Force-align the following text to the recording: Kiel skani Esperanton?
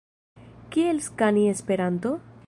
Kiel 0.75 1.03
skani 1.09 1.43
Esperanton? 1.53 2.17